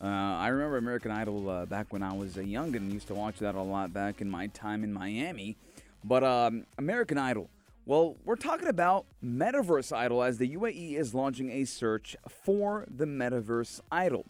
Uh, 0.00 0.06
I 0.06 0.46
remember 0.46 0.76
American 0.76 1.10
Idol 1.10 1.50
uh, 1.50 1.66
back 1.66 1.92
when 1.92 2.04
I 2.04 2.12
was 2.12 2.38
uh, 2.38 2.42
young 2.42 2.76
and 2.76 2.92
used 2.92 3.08
to 3.08 3.14
watch 3.14 3.40
that 3.40 3.56
a 3.56 3.62
lot 3.62 3.92
back 3.92 4.20
in 4.20 4.30
my 4.30 4.46
time 4.48 4.84
in 4.84 4.92
Miami. 4.92 5.56
But 6.04 6.22
um, 6.22 6.66
American 6.78 7.18
Idol, 7.18 7.50
well, 7.86 8.16
we're 8.24 8.34
talking 8.34 8.66
about 8.66 9.06
Metaverse 9.24 9.96
Idol 9.96 10.24
as 10.24 10.38
the 10.38 10.56
UAE 10.56 10.96
is 10.96 11.14
launching 11.14 11.52
a 11.52 11.64
search 11.64 12.16
for 12.28 12.84
the 12.90 13.04
Metaverse 13.04 13.80
Idol. 13.92 14.26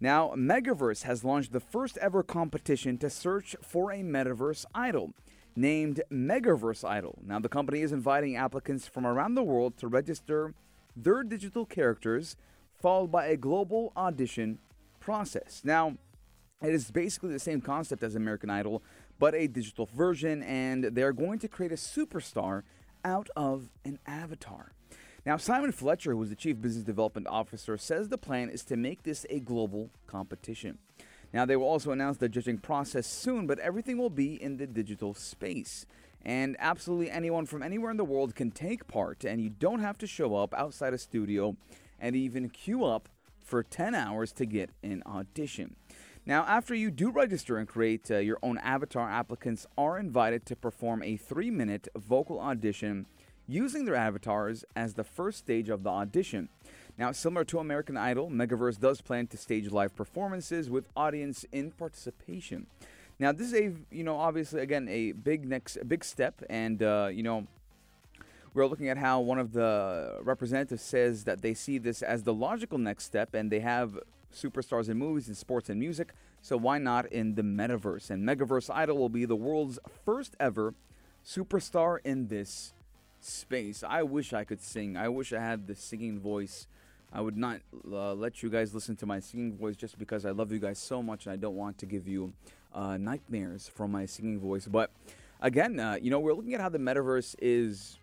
Now, 0.00 0.32
Megaverse 0.36 1.04
has 1.04 1.22
launched 1.22 1.52
the 1.52 1.60
first 1.60 1.96
ever 1.98 2.24
competition 2.24 2.98
to 2.98 3.08
search 3.08 3.54
for 3.62 3.92
a 3.92 3.98
Metaverse 3.98 4.64
Idol 4.74 5.12
named 5.54 6.02
Megaverse 6.10 6.82
Idol. 6.88 7.20
Now, 7.24 7.38
the 7.38 7.48
company 7.48 7.82
is 7.82 7.92
inviting 7.92 8.34
applicants 8.34 8.88
from 8.88 9.06
around 9.06 9.36
the 9.36 9.44
world 9.44 9.76
to 9.78 9.86
register 9.86 10.52
their 10.96 11.22
digital 11.22 11.66
characters, 11.66 12.36
followed 12.82 13.12
by 13.12 13.26
a 13.26 13.36
global 13.36 13.92
audition 13.96 14.58
process. 14.98 15.62
Now, 15.62 15.94
it 16.60 16.74
is 16.74 16.90
basically 16.90 17.30
the 17.30 17.38
same 17.38 17.60
concept 17.60 18.02
as 18.02 18.16
American 18.16 18.50
Idol, 18.50 18.82
but 19.20 19.36
a 19.36 19.46
digital 19.46 19.88
version, 19.94 20.42
and 20.42 20.82
they're 20.82 21.12
going 21.12 21.38
to 21.38 21.48
create 21.48 21.70
a 21.70 21.76
superstar 21.76 22.64
out 23.08 23.30
of 23.34 23.70
an 23.84 23.98
avatar. 24.06 24.72
Now, 25.24 25.36
Simon 25.38 25.72
Fletcher, 25.72 26.12
who 26.12 26.22
is 26.22 26.28
the 26.28 26.36
Chief 26.36 26.60
Business 26.60 26.84
Development 26.84 27.26
Officer, 27.26 27.76
says 27.76 28.08
the 28.08 28.18
plan 28.18 28.50
is 28.50 28.62
to 28.64 28.76
make 28.76 29.02
this 29.02 29.26
a 29.30 29.40
global 29.40 29.90
competition. 30.06 30.78
Now, 31.32 31.44
they 31.44 31.56
will 31.56 31.66
also 31.66 31.90
announce 31.90 32.18
the 32.18 32.28
judging 32.28 32.58
process 32.58 33.06
soon, 33.06 33.46
but 33.46 33.58
everything 33.58 33.98
will 33.98 34.10
be 34.10 34.40
in 34.40 34.58
the 34.58 34.66
digital 34.66 35.14
space. 35.14 35.86
And 36.22 36.56
absolutely 36.58 37.10
anyone 37.10 37.46
from 37.46 37.62
anywhere 37.62 37.90
in 37.90 37.96
the 37.96 38.04
world 38.04 38.34
can 38.34 38.50
take 38.50 38.86
part, 38.86 39.24
and 39.24 39.40
you 39.40 39.50
don't 39.50 39.80
have 39.80 39.98
to 39.98 40.06
show 40.06 40.36
up 40.36 40.54
outside 40.54 40.92
a 40.92 40.98
studio 40.98 41.56
and 41.98 42.14
even 42.14 42.48
queue 42.48 42.84
up 42.84 43.08
for 43.42 43.62
10 43.62 43.94
hours 43.94 44.32
to 44.32 44.46
get 44.46 44.70
an 44.82 45.02
audition. 45.06 45.76
Now, 46.28 46.44
after 46.44 46.74
you 46.74 46.90
do 46.90 47.10
register 47.10 47.56
and 47.56 47.66
create 47.66 48.10
uh, 48.10 48.18
your 48.18 48.38
own 48.42 48.58
avatar, 48.58 49.08
applicants 49.08 49.66
are 49.78 49.98
invited 49.98 50.44
to 50.44 50.56
perform 50.56 51.02
a 51.02 51.16
three 51.16 51.50
minute 51.50 51.88
vocal 51.96 52.38
audition 52.38 53.06
using 53.46 53.86
their 53.86 53.94
avatars 53.94 54.62
as 54.76 54.92
the 54.92 55.04
first 55.04 55.38
stage 55.38 55.70
of 55.70 55.84
the 55.84 55.88
audition. 55.88 56.50
Now, 56.98 57.12
similar 57.12 57.46
to 57.46 57.60
American 57.60 57.96
Idol, 57.96 58.28
Megaverse 58.28 58.78
does 58.78 59.00
plan 59.00 59.26
to 59.28 59.38
stage 59.38 59.70
live 59.70 59.96
performances 59.96 60.68
with 60.68 60.84
audience 60.94 61.46
in 61.50 61.70
participation. 61.70 62.66
Now, 63.18 63.32
this 63.32 63.46
is 63.46 63.54
a 63.54 63.72
you 63.90 64.04
know 64.04 64.18
obviously 64.18 64.60
again 64.60 64.86
a 64.90 65.12
big 65.12 65.48
next 65.48 65.78
big 65.88 66.04
step, 66.04 66.42
and 66.50 66.82
uh, 66.82 67.08
you 67.10 67.22
know 67.22 67.46
we're 68.52 68.66
looking 68.66 68.90
at 68.90 68.98
how 68.98 69.20
one 69.20 69.38
of 69.38 69.54
the 69.54 70.18
representatives 70.20 70.82
says 70.82 71.24
that 71.24 71.40
they 71.40 71.54
see 71.54 71.78
this 71.78 72.02
as 72.02 72.24
the 72.24 72.34
logical 72.34 72.76
next 72.76 73.04
step, 73.04 73.32
and 73.32 73.50
they 73.50 73.60
have 73.60 73.98
superstars 74.34 74.88
in 74.88 74.98
movies 74.98 75.28
and 75.28 75.36
sports 75.36 75.68
and 75.68 75.78
music. 75.80 76.12
So 76.42 76.56
why 76.56 76.78
not 76.78 77.06
in 77.06 77.34
the 77.34 77.42
metaverse? 77.42 78.10
And 78.10 78.26
Megaverse 78.26 78.70
Idol 78.74 78.98
will 78.98 79.08
be 79.08 79.24
the 79.24 79.36
world's 79.36 79.78
first 80.04 80.36
ever 80.38 80.74
superstar 81.24 81.98
in 82.04 82.28
this 82.28 82.72
space. 83.20 83.82
I 83.86 84.02
wish 84.02 84.32
I 84.32 84.44
could 84.44 84.62
sing. 84.62 84.96
I 84.96 85.08
wish 85.08 85.32
I 85.32 85.40
had 85.40 85.66
the 85.66 85.74
singing 85.74 86.20
voice 86.20 86.66
I 87.12 87.20
would 87.20 87.36
not 87.36 87.60
uh, 87.90 88.14
let 88.14 88.42
you 88.42 88.50
guys 88.50 88.74
listen 88.74 88.94
to 88.96 89.06
my 89.06 89.20
singing 89.20 89.56
voice 89.56 89.76
just 89.76 89.98
because 89.98 90.26
I 90.26 90.30
love 90.30 90.52
you 90.52 90.58
guys 90.58 90.78
so 90.78 91.02
much 91.02 91.26
and 91.26 91.32
I 91.32 91.36
don't 91.36 91.56
want 91.56 91.78
to 91.78 91.86
give 91.86 92.06
you 92.06 92.32
uh, 92.74 92.98
nightmares 92.98 93.66
from 93.66 93.92
my 93.92 94.04
singing 94.04 94.38
voice. 94.38 94.66
But 94.66 94.90
again, 95.40 95.80
uh, 95.80 95.96
you 96.00 96.10
know, 96.10 96.20
we're 96.20 96.34
looking 96.34 96.54
at 96.54 96.60
how 96.60 96.68
the 96.68 96.78
metaverse 96.78 97.34
is 97.40 97.98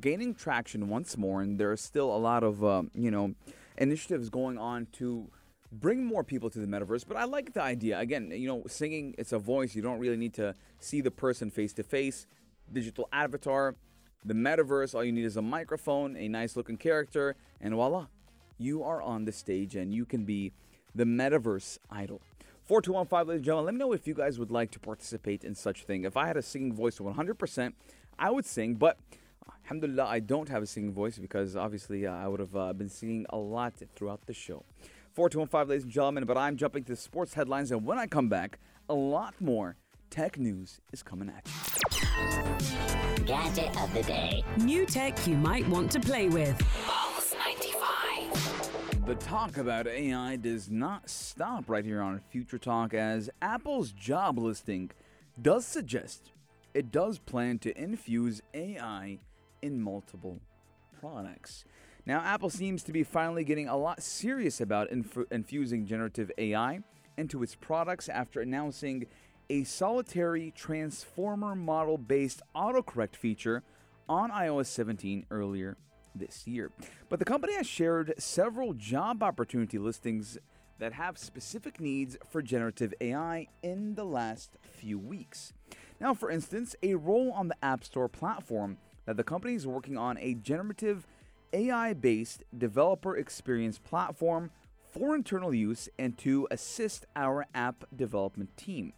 gaining 0.00 0.34
traction 0.34 0.88
once 0.88 1.16
more, 1.16 1.42
and 1.42 1.58
there 1.58 1.70
are 1.70 1.76
still 1.76 2.14
a 2.14 2.18
lot 2.18 2.42
of, 2.42 2.64
um, 2.64 2.90
you 2.94 3.10
know, 3.10 3.34
initiatives 3.78 4.28
going 4.30 4.58
on 4.58 4.86
to 4.92 5.28
bring 5.72 6.04
more 6.04 6.24
people 6.24 6.50
to 6.50 6.58
the 6.58 6.66
metaverse. 6.66 7.04
But 7.06 7.16
I 7.16 7.24
like 7.24 7.52
the 7.52 7.62
idea. 7.62 7.98
Again, 7.98 8.30
you 8.30 8.48
know, 8.48 8.64
singing, 8.66 9.14
it's 9.18 9.32
a 9.32 9.38
voice. 9.38 9.74
You 9.74 9.82
don't 9.82 9.98
really 9.98 10.16
need 10.16 10.34
to 10.34 10.54
see 10.78 11.00
the 11.00 11.10
person 11.10 11.50
face 11.50 11.72
to 11.74 11.82
face. 11.82 12.26
Digital 12.72 13.08
avatar. 13.12 13.76
The 14.24 14.34
metaverse, 14.34 14.94
all 14.94 15.02
you 15.02 15.12
need 15.12 15.24
is 15.24 15.36
a 15.36 15.42
microphone, 15.42 16.16
a 16.16 16.28
nice 16.28 16.54
looking 16.54 16.76
character, 16.76 17.36
and 17.58 17.72
voila, 17.72 18.08
you 18.58 18.82
are 18.82 19.00
on 19.00 19.24
the 19.24 19.32
stage 19.32 19.74
and 19.74 19.94
you 19.94 20.04
can 20.04 20.24
be 20.24 20.52
the 20.94 21.04
metaverse 21.04 21.78
idol. 21.90 22.20
4215, 22.64 23.26
ladies 23.26 23.38
and 23.38 23.44
gentlemen, 23.44 23.64
let 23.64 23.74
me 23.74 23.78
know 23.78 23.92
if 23.92 24.06
you 24.06 24.14
guys 24.14 24.38
would 24.38 24.50
like 24.50 24.70
to 24.72 24.78
participate 24.78 25.42
in 25.42 25.54
such 25.54 25.84
thing. 25.84 26.04
If 26.04 26.16
I 26.16 26.26
had 26.26 26.36
a 26.36 26.42
singing 26.42 26.74
voice 26.74 26.98
100%, 26.98 27.72
I 28.18 28.30
would 28.30 28.44
sing, 28.44 28.74
but 28.74 28.98
alhamdulillah, 29.64 30.04
I 30.04 30.20
don't 30.20 30.48
have 30.50 30.62
a 30.62 30.66
singing 30.66 30.92
voice 30.92 31.18
because 31.18 31.56
obviously 31.56 32.06
uh, 32.06 32.12
I 32.12 32.28
would 32.28 32.40
have 32.40 32.54
uh, 32.54 32.72
been 32.74 32.90
singing 32.90 33.24
a 33.30 33.38
lot 33.38 33.72
throughout 33.96 34.26
the 34.26 34.34
show. 34.34 34.64
4215, 35.14 35.68
ladies 35.68 35.82
and 35.84 35.92
gentlemen, 35.92 36.24
but 36.24 36.38
I'm 36.38 36.56
jumping 36.56 36.84
to 36.84 36.92
the 36.92 36.96
sports 36.96 37.34
headlines, 37.34 37.72
and 37.72 37.84
when 37.84 37.98
I 37.98 38.06
come 38.06 38.28
back, 38.28 38.58
a 38.88 38.94
lot 38.94 39.34
more 39.40 39.76
tech 40.08 40.38
news 40.38 40.80
is 40.92 41.02
coming 41.02 41.28
at 41.28 41.46
you. 41.46 43.24
Gadget 43.24 43.76
of 43.80 43.92
the 43.92 44.02
day. 44.04 44.44
New 44.58 44.86
tech 44.86 45.26
you 45.26 45.36
might 45.36 45.68
want 45.68 45.90
to 45.92 46.00
play 46.00 46.28
with. 46.28 46.56
The 49.06 49.14
talk 49.16 49.56
about 49.56 49.88
AI 49.88 50.36
does 50.36 50.70
not 50.70 51.10
stop 51.10 51.68
right 51.68 51.84
here 51.84 52.00
on 52.00 52.20
Future 52.30 52.58
Talk 52.58 52.94
as 52.94 53.28
Apple's 53.42 53.90
job 53.90 54.38
listing 54.38 54.92
does 55.42 55.66
suggest 55.66 56.30
it 56.74 56.92
does 56.92 57.18
plan 57.18 57.58
to 57.60 57.76
infuse 57.76 58.40
AI 58.54 59.18
in 59.62 59.82
multiple 59.82 60.40
products. 61.00 61.64
Now, 62.10 62.22
Apple 62.22 62.50
seems 62.50 62.82
to 62.82 62.92
be 62.92 63.04
finally 63.04 63.44
getting 63.44 63.68
a 63.68 63.76
lot 63.76 64.02
serious 64.02 64.60
about 64.60 64.90
inf- 64.90 65.30
infusing 65.30 65.86
generative 65.86 66.28
AI 66.38 66.80
into 67.16 67.40
its 67.44 67.54
products 67.54 68.08
after 68.08 68.40
announcing 68.40 69.06
a 69.48 69.62
solitary 69.62 70.50
transformer 70.56 71.54
model 71.54 71.98
based 71.98 72.42
autocorrect 72.52 73.14
feature 73.14 73.62
on 74.08 74.32
iOS 74.32 74.66
17 74.66 75.26
earlier 75.30 75.76
this 76.12 76.48
year. 76.48 76.72
But 77.08 77.20
the 77.20 77.24
company 77.24 77.54
has 77.54 77.68
shared 77.68 78.12
several 78.18 78.74
job 78.74 79.22
opportunity 79.22 79.78
listings 79.78 80.36
that 80.80 80.94
have 80.94 81.16
specific 81.16 81.78
needs 81.80 82.16
for 82.28 82.42
generative 82.42 82.92
AI 83.00 83.46
in 83.62 83.94
the 83.94 84.04
last 84.04 84.56
few 84.62 84.98
weeks. 84.98 85.52
Now, 86.00 86.14
for 86.14 86.28
instance, 86.28 86.74
a 86.82 86.96
role 86.96 87.30
on 87.30 87.46
the 87.46 87.64
App 87.64 87.84
Store 87.84 88.08
platform 88.08 88.78
that 89.06 89.16
the 89.16 89.22
company 89.22 89.54
is 89.54 89.64
working 89.64 89.96
on 89.96 90.18
a 90.18 90.34
generative 90.34 91.06
AI 91.52 91.92
based 91.92 92.44
developer 92.56 93.16
experience 93.16 93.78
platform 93.78 94.50
for 94.90 95.14
internal 95.14 95.54
use 95.54 95.88
and 95.98 96.18
to 96.18 96.48
assist 96.50 97.06
our 97.14 97.46
app 97.54 97.84
development 97.94 98.56
team. 98.56 98.92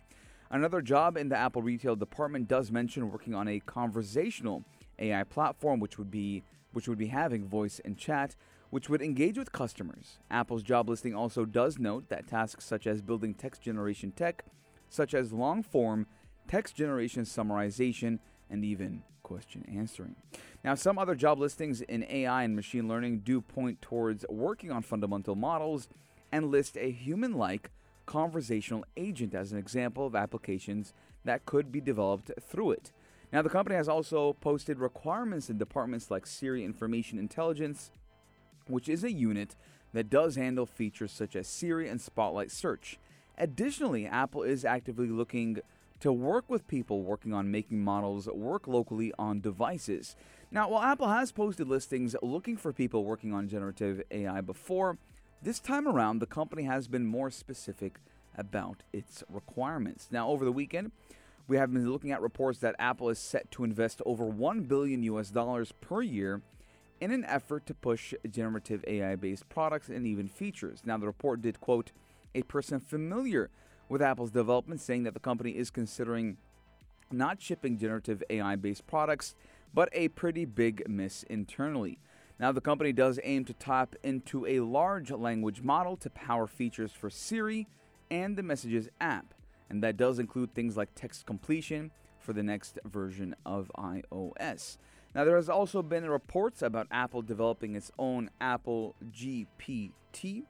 Another 0.51 0.83
job 0.83 1.17
in 1.17 1.29
the 1.29 1.37
Apple 1.37 1.63
retail 1.63 1.97
department 1.97 2.49
does 2.49 2.71
mention 2.71 3.11
working 3.11 3.35
on 3.35 3.49
a 3.49 3.61
conversational 3.61 4.65
AI 4.99 5.25
platform, 5.25 5.81
which 5.81 5.99
would 5.99 6.11
be 6.11 6.45
which 6.73 6.89
would 6.89 6.99
be 6.99 7.09
having 7.09 7.47
voice 7.47 7.81
and 7.85 7.99
chat, 7.99 8.35
which 8.71 8.89
would 8.89 9.03
engage 9.03 9.37
with 9.37 9.53
customers. 9.53 10.19
Apple's 10.31 10.63
job 10.63 10.89
listing 10.89 11.15
also 11.15 11.45
does 11.45 11.79
note 11.79 12.09
that 12.09 12.27
tasks 12.27 12.65
such 12.65 12.87
as 12.87 13.03
building 13.03 13.35
text 13.35 13.61
generation 13.61 14.11
tech, 14.11 14.45
such 14.89 15.13
as 15.13 15.33
long 15.33 15.63
form 15.63 16.07
text 16.49 16.75
generation 16.75 17.25
summarization, 17.25 18.19
and 18.49 18.65
even 18.65 19.03
question 19.23 19.65
answering. 19.69 20.17
Now, 20.65 20.75
some 20.75 20.99
other 20.99 21.15
job 21.15 21.39
listings 21.39 21.81
in 21.81 22.05
AI 22.09 22.45
and 22.45 22.57
machine 22.57 22.89
learning 22.89 23.21
do 23.21 23.41
point 23.41 23.83
towards 23.83 24.25
working 24.29 24.71
on 24.71 24.83
fundamental 24.83 25.35
models 25.35 25.89
and 26.31 26.51
list 26.51 26.77
a 26.77 26.91
human 26.91 27.35
like 27.35 27.71
conversational 28.07 28.85
agent 28.97 29.35
as 29.35 29.53
an 29.53 29.59
example 29.59 30.07
of 30.07 30.15
applications 30.15 30.93
that 31.25 31.47
could 31.47 31.71
be 31.71 31.81
developed 31.81 32.31
through 32.41 32.73
it. 32.73 32.93
Now, 33.33 33.43
the 33.43 33.49
company 33.49 33.77
has 33.77 33.89
also 33.89 34.35
posted 34.35 34.79
requirements 34.79 35.49
in 35.49 35.57
departments 35.57 36.11
like 36.11 36.27
Siri 36.27 36.65
Information 36.65 37.19
Intelligence, 37.19 37.91
which 38.67 38.89
is 38.89 39.05
a 39.05 39.13
unit 39.13 39.57
that 39.93 40.11
does 40.11 40.37
handle 40.37 40.67
features 40.67 41.13
such 41.13 41.37
as 41.37 41.47
Siri 41.47 41.89
and 41.89 42.01
Spotlight 42.01 42.51
Search. 42.51 42.99
Additionally, 43.39 44.07
Apple 44.07 44.43
is 44.43 44.65
actively 44.65 45.09
looking 45.09 45.59
to 46.03 46.13
work 46.13 46.51
with 46.51 46.67
people 46.67 47.05
working 47.05 47.33
on 47.33 47.53
making 47.53 47.81
models 47.85 48.27
work 48.27 48.67
locally 48.67 49.13
on 49.21 49.41
devices. 49.41 50.17
Now, 50.51 50.69
while 50.69 50.83
Apple 50.83 51.07
has 51.07 51.31
posted 51.31 51.69
listings 51.69 52.17
looking 52.21 52.57
for 52.57 52.73
people 52.73 53.05
working 53.05 53.33
on 53.33 53.49
generative 53.49 54.03
AI 54.11 54.41
before, 54.41 54.99
this 55.41 55.61
time 55.61 55.87
around 55.87 56.19
the 56.19 56.27
company 56.27 56.65
has 56.65 56.89
been 56.89 57.07
more 57.07 57.31
specific 57.31 58.01
about 58.37 58.83
its 58.93 59.23
requirements. 59.31 60.09
Now, 60.11 60.29
over 60.29 60.45
the 60.45 60.51
weekend, 60.51 60.91
we 61.47 61.57
have 61.57 61.73
been 61.73 61.89
looking 61.89 62.11
at 62.11 62.21
reports 62.21 62.59
that 62.59 62.75
Apple 62.81 63.09
is 63.09 63.21
set 63.21 63.53
to 63.53 63.63
invest 63.63 64.03
over 64.05 64.27
1 64.27 64.63
billion 64.63 65.05
US 65.05 65.31
dollars 65.31 65.71
per 65.81 66.03
year 66.03 66.43
in 67.01 67.13
an 67.13 67.25
effort 67.27 67.65
to 67.67 67.75
push 67.75 68.13
generative 68.29 68.85
AI 68.89 69.15
based 69.15 69.49
products 69.49 69.89
and 69.89 70.05
even 70.05 70.27
features. 70.27 70.83
Now, 70.85 70.99
the 70.99 71.07
report 71.07 71.43
did 71.43 71.61
quote 71.61 71.93
a 72.35 72.43
person 72.43 72.81
familiar 72.81 73.51
with 73.89 74.03
Apple's 74.03 74.31
development 74.31 74.81
saying 74.81 75.03
that 75.05 75.15
the 75.15 75.21
company 75.21 75.53
is 75.53 75.71
considering 75.71 76.37
not 77.11 77.41
shipping 77.41 77.79
generative 77.79 78.23
AI 78.31 78.57
based 78.57 78.87
products, 78.87 79.35
but 79.75 79.89
a 79.93 80.09
pretty 80.09 80.45
big 80.45 80.89
miss 80.89 81.23
internally. 81.25 81.99
Now, 82.39 82.53
the 82.53 82.61
company 82.61 82.93
does 82.93 83.21
aim 83.23 83.45
to 83.45 83.53
tap 83.53 83.95
into 84.03 84.47
a 84.47 84.61
large 84.61 85.11
language 85.11 85.63
model 85.63 85.97
to 85.99 86.11
power 86.11 86.47
features 86.47 86.93
for 86.93 87.11
Siri 87.11 87.69
and 88.11 88.37
the 88.37 88.43
Messages 88.43 88.89
app, 89.01 89.35
and 89.71 89.83
that 89.83 89.97
does 89.97 90.19
include 90.19 90.55
things 90.55 90.77
like 90.77 90.89
text 90.95 91.25
completion 91.27 91.91
for 92.19 92.33
the 92.33 92.43
next 92.43 92.79
version 92.85 93.35
of 93.47 93.71
iOS. 93.79 94.79
Now, 95.15 95.25
there 95.25 95.37
has 95.37 95.49
also 95.49 95.83
been 95.83 96.09
reports 96.09 96.63
about 96.63 96.87
Apple 96.91 97.23
developing 97.23 97.77
its 97.77 97.91
own 97.99 98.31
Apple 98.41 98.97
GPT, 99.11 100.45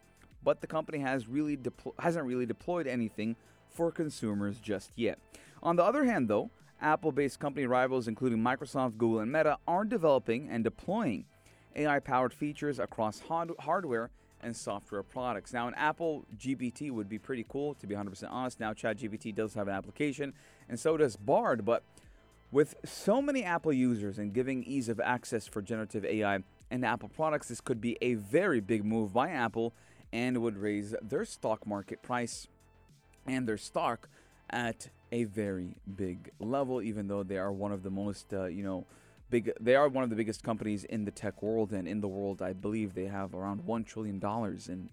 but 0.45 0.61
the 0.61 0.67
company 0.67 0.99
has 0.99 1.29
really 1.29 1.57
deplo- 1.57 1.95
hasn't 1.99 2.25
really 2.27 2.47
deployed 2.47 2.87
anything 2.87 3.37
for 3.69 3.91
consumers 3.91 4.59
just 4.59 4.91
yet. 4.97 5.19
On 5.63 5.77
the 5.77 5.85
other 5.85 6.05
hand, 6.05 6.29
though, 6.29 6.51
Apple 6.81 7.13
based 7.13 7.39
company 7.39 7.67
rivals, 7.67 8.09
including 8.09 8.39
Microsoft, 8.39 8.99
Google, 8.99 9.21
and 9.21 9.33
Meta, 9.33 9.59
are 9.67 9.85
developing 9.85 10.49
and 10.49 10.65
deploying 10.65 11.25
AI 11.77 12.01
powered 12.01 12.35
features 12.35 12.79
across 12.79 13.21
hard- 13.21 13.53
hardware 13.61 14.11
and 14.43 14.57
software 14.57 15.05
products. 15.05 15.53
Now, 15.53 15.69
an 15.69 15.75
Apple 15.75 16.27
GPT 16.37 16.91
would 16.91 17.09
be 17.09 17.19
pretty 17.19 17.47
cool, 17.49 17.75
to 17.75 17.87
be 17.87 17.95
100% 17.95 18.29
honest. 18.31 18.59
Now, 18.59 18.73
ChatGPT 18.73 19.35
does 19.35 19.55
have 19.55 19.69
an 19.69 19.75
application, 19.75 20.35
and 20.69 20.79
so 20.79 20.97
does 20.97 21.17
Bard, 21.17 21.65
but 21.65 21.85
with 22.51 22.75
so 22.85 23.23
many 23.23 23.45
Apple 23.45 23.73
users 23.73 24.19
and 24.19 24.35
giving 24.35 24.63
ease 24.65 24.89
of 24.89 25.01
access 25.01 25.47
for 25.47 25.63
generative 25.63 26.05
AI 26.05 26.41
and 26.71 26.85
Apple 26.85 27.09
products, 27.09 27.49
this 27.49 27.61
could 27.61 27.81
be 27.81 27.97
a 28.03 28.15
very 28.15 28.61
big 28.61 28.85
move 28.85 29.13
by 29.13 29.31
Apple 29.31 29.73
and 30.13 30.43
would 30.43 30.59
raise 30.59 30.95
their 31.03 31.25
stock 31.25 31.67
market 31.67 32.03
price 32.03 32.49
and 33.27 33.49
their 33.49 33.57
stock 33.57 34.09
at 34.51 34.89
a 35.11 35.25
very 35.25 35.77
big 35.97 36.31
level, 36.39 36.83
even 36.83 37.09
though 37.09 37.23
they 37.23 37.39
are 37.39 37.53
one 37.53 37.73
of 37.73 37.83
the 37.83 37.91
most, 37.91 38.33
uh, 38.33 38.45
you 38.45 38.63
know, 38.63 38.87
big. 39.31 39.53
They 39.61 39.75
are 39.75 39.89
one 39.89 40.05
of 40.05 40.11
the 40.11 40.17
biggest 40.17 40.43
companies 40.43 40.85
in 40.85 41.05
the 41.05 41.11
tech 41.11 41.43
world 41.43 41.73
and 41.73 41.87
in 41.89 42.01
the 42.01 42.09
world. 42.09 42.43
I 42.43 42.53
believe 42.53 42.95
they 42.95 43.07
have 43.07 43.35
around 43.35 43.65
one 43.65 43.85
trillion 43.85 44.19
dollars 44.19 44.69
in 44.69 44.91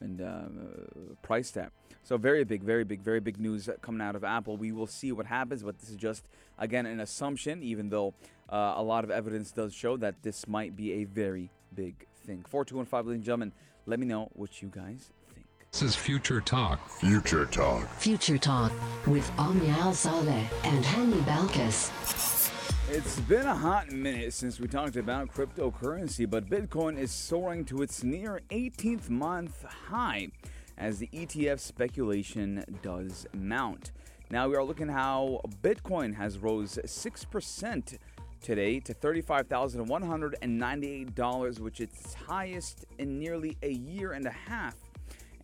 and 0.00 0.20
uh, 0.20 1.16
price 1.22 1.50
tag. 1.50 1.70
So 2.02 2.16
very 2.16 2.44
big, 2.44 2.62
very 2.62 2.84
big, 2.84 3.00
very 3.00 3.20
big 3.20 3.40
news 3.40 3.68
coming 3.80 4.00
out 4.00 4.16
of 4.16 4.24
Apple. 4.24 4.56
We 4.56 4.72
will 4.72 4.86
see 4.86 5.12
what 5.12 5.26
happens, 5.26 5.62
but 5.62 5.78
this 5.78 5.90
is 5.90 5.96
just 5.96 6.24
again 6.58 6.86
an 6.86 7.00
assumption, 7.00 7.62
even 7.62 7.88
though 7.88 8.14
uh, 8.50 8.74
a 8.76 8.82
lot 8.82 9.04
of 9.04 9.10
evidence 9.10 9.50
does 9.52 9.74
show 9.74 9.96
that 9.98 10.22
this 10.22 10.46
might 10.46 10.76
be 10.76 10.92
a 10.92 11.04
very 11.04 11.50
big 11.74 12.06
thing. 12.24 12.44
Four 12.48 12.64
two 12.64 12.76
one 12.76 12.86
five, 12.86 13.06
ladies 13.06 13.18
and 13.18 13.24
gentlemen, 13.24 13.52
let 13.86 14.00
me 14.00 14.06
know 14.06 14.28
what 14.32 14.62
you 14.62 14.68
guys 14.68 15.10
think. 15.34 15.46
This 15.70 15.82
is 15.82 15.96
Future 15.96 16.40
Talk. 16.40 16.88
Future 16.88 17.46
Talk. 17.46 17.88
Future 17.96 18.38
Talk 18.38 18.72
with 19.06 19.30
Omnia 19.38 19.72
Al 19.72 19.92
Saleh 19.92 20.48
and 20.64 20.84
Hani 20.84 21.22
Balkis. 21.24 22.50
It's 22.90 23.20
been 23.20 23.46
a 23.46 23.54
hot 23.54 23.90
minute 23.90 24.32
since 24.32 24.60
we 24.60 24.68
talked 24.68 24.96
about 24.96 25.32
cryptocurrency, 25.32 26.28
but 26.28 26.48
Bitcoin 26.48 26.98
is 26.98 27.10
soaring 27.10 27.64
to 27.66 27.82
its 27.82 28.04
near 28.04 28.40
18th 28.50 29.08
month 29.10 29.64
high 29.64 30.28
as 30.76 30.98
the 30.98 31.08
ETF 31.08 31.60
speculation 31.60 32.64
does 32.82 33.26
mount. 33.32 33.90
Now 34.30 34.48
we 34.48 34.56
are 34.56 34.64
looking 34.64 34.88
how 34.88 35.40
Bitcoin 35.62 36.14
has 36.16 36.38
rose 36.38 36.78
6% 36.84 37.98
today 38.44 38.78
to 38.78 38.92
$35,198, 38.92 41.60
which 41.60 41.80
is 41.80 41.88
its 41.88 42.12
highest 42.12 42.84
in 42.98 43.18
nearly 43.18 43.56
a 43.62 43.72
year 43.72 44.12
and 44.12 44.26
a 44.26 44.30
half. 44.30 44.74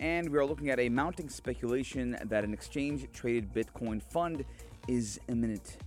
And 0.00 0.28
we 0.28 0.36
are 0.36 0.44
looking 0.44 0.68
at 0.68 0.78
a 0.78 0.90
mounting 0.90 1.30
speculation 1.30 2.18
that 2.26 2.44
an 2.44 2.52
exchange 2.52 3.06
traded 3.14 3.54
Bitcoin 3.54 4.02
fund 4.02 4.44
is 4.86 5.18
imminent. 5.28 5.78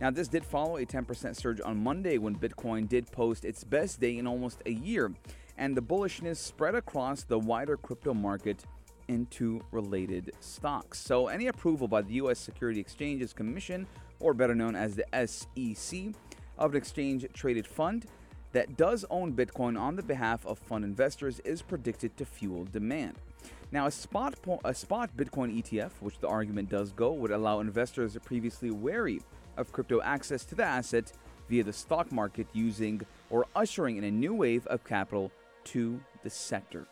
Now, 0.00 0.10
this 0.10 0.26
did 0.26 0.42
follow 0.42 0.78
a 0.78 0.86
10% 0.86 1.36
surge 1.36 1.60
on 1.60 1.76
Monday 1.76 2.16
when 2.16 2.34
Bitcoin 2.34 2.88
did 2.88 3.12
post 3.12 3.44
its 3.44 3.62
best 3.62 4.00
day 4.00 4.16
in 4.16 4.26
almost 4.26 4.62
a 4.64 4.72
year, 4.72 5.12
and 5.58 5.76
the 5.76 5.82
bullishness 5.82 6.38
spread 6.38 6.74
across 6.74 7.24
the 7.24 7.38
wider 7.38 7.76
crypto 7.76 8.14
market 8.14 8.64
into 9.08 9.60
related 9.70 10.32
stocks. 10.40 10.98
So, 10.98 11.28
any 11.28 11.48
approval 11.48 11.88
by 11.88 12.00
the 12.00 12.14
U.S. 12.14 12.38
Security 12.38 12.80
Exchanges 12.80 13.34
Commission, 13.34 13.86
or 14.18 14.32
better 14.32 14.54
known 14.54 14.74
as 14.74 14.96
the 14.96 15.04
SEC, 15.26 16.14
of 16.58 16.72
an 16.72 16.76
exchange 16.76 17.26
traded 17.32 17.66
fund 17.66 18.06
that 18.52 18.76
does 18.76 19.04
own 19.10 19.32
Bitcoin 19.32 19.78
on 19.78 19.96
the 19.96 20.02
behalf 20.02 20.46
of 20.46 20.58
fund 20.58 20.84
investors 20.84 21.40
is 21.40 21.60
predicted 21.60 22.16
to 22.16 22.24
fuel 22.24 22.64
demand. 22.64 23.14
Now, 23.72 23.86
a 23.86 23.90
spot, 23.90 24.40
po- 24.42 24.60
a 24.64 24.72
spot 24.72 25.10
Bitcoin 25.16 25.60
ETF, 25.60 25.90
which 26.00 26.20
the 26.20 26.28
argument 26.28 26.68
does 26.68 26.92
go, 26.92 27.12
would 27.12 27.32
allow 27.32 27.58
investors 27.58 28.16
previously 28.24 28.70
wary 28.70 29.20
of 29.56 29.72
crypto 29.72 30.00
access 30.02 30.44
to 30.46 30.54
the 30.54 30.64
asset 30.64 31.12
via 31.48 31.64
the 31.64 31.72
stock 31.72 32.12
market 32.12 32.46
using 32.52 33.00
or 33.30 33.46
ushering 33.56 33.96
in 33.96 34.04
a 34.04 34.10
new 34.10 34.34
wave 34.34 34.66
of 34.68 34.84
capital 34.84 35.32
to 35.64 36.00
the 36.22 36.30
sector. 36.30 36.86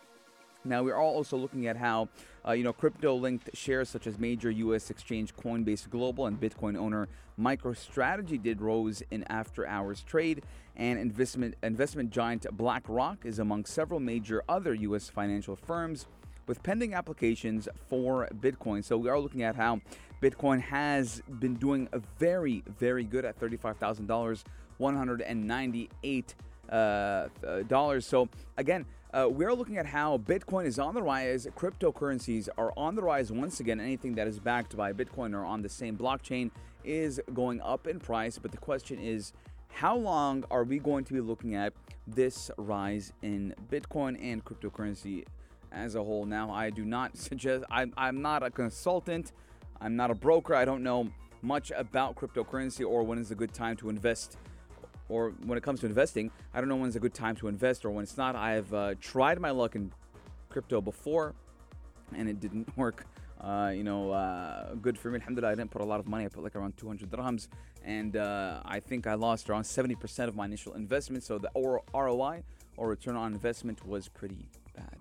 Now, 0.64 0.82
we 0.82 0.92
are 0.92 1.00
also 1.00 1.36
looking 1.36 1.66
at 1.66 1.76
how, 1.76 2.08
uh, 2.46 2.52
you 2.52 2.62
know, 2.62 2.72
crypto-linked 2.72 3.50
shares 3.54 3.88
such 3.88 4.06
as 4.06 4.18
major 4.18 4.50
U.S. 4.50 4.90
exchange 4.90 5.34
Coinbase 5.34 5.90
Global 5.90 6.26
and 6.26 6.40
Bitcoin 6.40 6.76
owner 6.76 7.08
MicroStrategy 7.38 8.40
did 8.40 8.60
rose 8.60 9.02
in 9.10 9.24
after-hours 9.24 10.02
trade, 10.02 10.42
and 10.76 10.98
investment 10.98 11.54
investment 11.62 12.10
giant 12.10 12.46
BlackRock 12.56 13.24
is 13.24 13.38
among 13.38 13.64
several 13.64 13.98
major 13.98 14.42
other 14.48 14.74
U.S. 14.74 15.08
financial 15.08 15.56
firms 15.56 16.06
with 16.46 16.62
pending 16.62 16.94
applications 16.94 17.68
for 17.88 18.28
Bitcoin. 18.40 18.84
So 18.84 18.96
we 18.96 19.08
are 19.08 19.18
looking 19.18 19.42
at 19.42 19.56
how 19.56 19.80
Bitcoin 20.22 20.60
has 20.60 21.22
been 21.40 21.54
doing 21.54 21.88
a 21.92 22.00
very, 22.18 22.62
very 22.78 23.04
good 23.04 23.24
at 23.24 23.38
$35,000, 23.40 24.44
198 24.78 26.34
uh, 26.70 27.28
dollars. 27.68 28.06
So 28.06 28.28
again, 28.56 28.86
uh, 29.12 29.28
we're 29.28 29.52
looking 29.52 29.76
at 29.76 29.84
how 29.84 30.16
Bitcoin 30.18 30.64
is 30.64 30.78
on 30.78 30.94
the 30.94 31.02
rise. 31.02 31.46
Cryptocurrencies 31.56 32.48
are 32.56 32.72
on 32.76 32.94
the 32.94 33.02
rise 33.02 33.30
once 33.30 33.60
again. 33.60 33.78
Anything 33.78 34.14
that 34.14 34.26
is 34.26 34.38
backed 34.38 34.74
by 34.76 34.92
Bitcoin 34.92 35.34
or 35.34 35.44
on 35.44 35.60
the 35.60 35.68
same 35.68 35.96
blockchain 35.96 36.50
is 36.82 37.20
going 37.34 37.60
up 37.60 37.86
in 37.86 38.00
price. 38.00 38.38
But 38.38 38.52
the 38.52 38.58
question 38.58 38.98
is, 38.98 39.34
how 39.68 39.96
long 39.96 40.44
are 40.50 40.64
we 40.64 40.78
going 40.78 41.04
to 41.04 41.12
be 41.12 41.20
looking 41.20 41.54
at 41.54 41.74
this 42.06 42.50
rise 42.56 43.12
in 43.22 43.54
Bitcoin 43.70 44.18
and 44.22 44.42
cryptocurrency 44.44 45.24
as 45.72 45.94
a 45.94 46.02
whole? 46.02 46.24
Now, 46.24 46.50
I 46.50 46.70
do 46.70 46.84
not 46.84 47.16
suggest, 47.18 47.64
I'm, 47.70 47.92
I'm 47.98 48.22
not 48.22 48.42
a 48.42 48.50
consultant, 48.50 49.32
I'm 49.80 49.94
not 49.94 50.10
a 50.10 50.14
broker, 50.14 50.54
I 50.54 50.64
don't 50.64 50.82
know 50.82 51.10
much 51.42 51.70
about 51.76 52.14
cryptocurrency 52.16 52.86
or 52.86 53.02
when 53.02 53.18
is 53.18 53.30
a 53.30 53.34
good 53.34 53.52
time 53.52 53.76
to 53.76 53.90
invest 53.90 54.38
or 55.12 55.34
when 55.44 55.58
it 55.58 55.62
comes 55.62 55.80
to 55.80 55.86
investing, 55.86 56.30
I 56.54 56.60
don't 56.60 56.68
know 56.68 56.76
when's 56.76 56.96
a 56.96 57.00
good 57.00 57.12
time 57.12 57.36
to 57.36 57.48
invest 57.48 57.84
or 57.84 57.90
when 57.90 58.02
it's 58.02 58.16
not. 58.16 58.34
I've 58.34 58.72
uh, 58.72 58.94
tried 59.00 59.38
my 59.38 59.50
luck 59.50 59.76
in 59.76 59.92
crypto 60.48 60.80
before, 60.80 61.34
and 62.16 62.28
it 62.28 62.40
didn't 62.40 62.74
work. 62.76 63.06
Uh, 63.38 63.72
you 63.74 63.84
know, 63.84 64.12
uh, 64.12 64.74
good 64.74 64.96
for 64.96 65.10
me. 65.10 65.18
Alhamdulillah, 65.18 65.52
I 65.52 65.54
didn't 65.54 65.70
put 65.70 65.82
a 65.82 65.84
lot 65.84 66.00
of 66.00 66.06
money. 66.06 66.24
I 66.24 66.28
put 66.28 66.42
like 66.42 66.56
around 66.56 66.76
200 66.78 67.10
dirhams, 67.10 67.48
and 67.84 68.16
uh, 68.16 68.60
I 68.64 68.80
think 68.80 69.06
I 69.06 69.14
lost 69.14 69.50
around 69.50 69.64
70% 69.64 70.28
of 70.28 70.34
my 70.34 70.46
initial 70.46 70.72
investment. 70.74 71.24
So 71.24 71.38
the 71.38 71.50
ROI 71.94 72.42
or 72.76 72.88
return 72.88 73.16
on 73.16 73.32
investment 73.32 73.86
was 73.86 74.08
pretty 74.08 74.48
bad. 74.74 74.96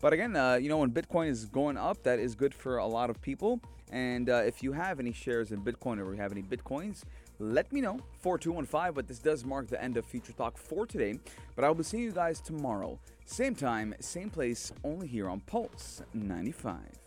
But 0.00 0.12
again, 0.12 0.34
uh, 0.34 0.54
you 0.54 0.68
know, 0.68 0.78
when 0.78 0.90
Bitcoin 0.90 1.28
is 1.28 1.44
going 1.44 1.76
up, 1.76 2.02
that 2.02 2.18
is 2.18 2.34
good 2.34 2.52
for 2.54 2.78
a 2.78 2.86
lot 2.86 3.10
of 3.10 3.22
people. 3.22 3.60
And 3.92 4.28
uh, 4.28 4.42
if 4.44 4.62
you 4.62 4.72
have 4.72 4.98
any 4.98 5.12
shares 5.12 5.52
in 5.52 5.60
Bitcoin 5.60 6.00
or 6.00 6.12
you 6.12 6.20
have 6.20 6.32
any 6.32 6.42
Bitcoins, 6.42 7.04
let 7.42 7.72
me 7.72 7.80
know 7.80 7.98
4215 8.20 8.94
but 8.94 9.08
this 9.08 9.18
does 9.18 9.44
mark 9.44 9.66
the 9.66 9.82
end 9.82 9.96
of 9.96 10.04
future 10.04 10.32
talk 10.32 10.56
for 10.56 10.86
today 10.86 11.18
but 11.56 11.64
i'll 11.64 11.74
be 11.74 11.82
seeing 11.82 12.04
you 12.04 12.12
guys 12.12 12.40
tomorrow. 12.40 12.98
Same 13.24 13.54
time 13.54 13.94
same 13.98 14.30
place 14.30 14.72
only 14.84 15.08
here 15.08 15.28
on 15.28 15.40
pulse 15.40 16.02
95 16.14 17.01